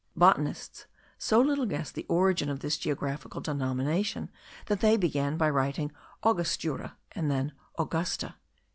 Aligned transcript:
Botanists 0.15 0.87
so 1.19 1.39
little 1.39 1.67
guessed 1.67 1.93
the 1.93 2.07
origin 2.09 2.49
of 2.49 2.61
this 2.61 2.79
geographical 2.79 3.39
denomination 3.39 4.31
that 4.65 4.79
they 4.79 4.97
began 4.97 5.37
by 5.37 5.47
writing 5.47 5.91
Augustura, 6.23 6.93
and 7.11 7.29
then 7.29 7.51
Augusta.) 7.77 8.33